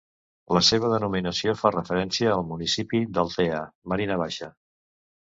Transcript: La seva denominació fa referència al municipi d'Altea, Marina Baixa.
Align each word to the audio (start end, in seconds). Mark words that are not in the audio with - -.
La 0.57 0.61
seva 0.67 0.87
denominació 0.93 1.53
fa 1.59 1.71
referència 1.75 2.31
al 2.37 2.41
municipi 2.53 3.03
d'Altea, 3.19 3.61
Marina 3.93 4.19
Baixa. 4.23 4.49